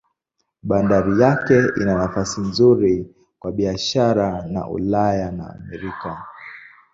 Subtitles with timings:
[0.69, 6.17] Bandari yake ina nafasi nzuri kwa biashara na Ulaya na Amerika.